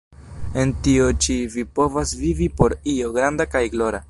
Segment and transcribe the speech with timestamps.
[0.61, 3.99] En tio ĉi vi povas vivi por io granda kaj glora.